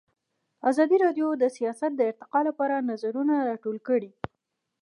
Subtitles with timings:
[0.69, 4.11] ازادي راډیو د سیاست د ارتقا لپاره نظرونه راټول کړي.